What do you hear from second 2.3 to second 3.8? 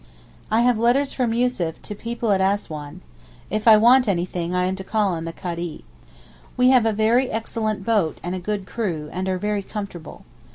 at Assouan. If I